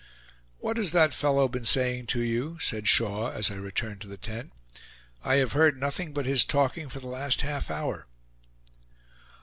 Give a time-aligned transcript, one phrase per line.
[0.57, 4.17] "What has that fellow been saying to you?" said Shaw, as I returned to the
[4.17, 4.51] tent.
[5.23, 8.07] "I have heard nothing but his talking for the last half hour."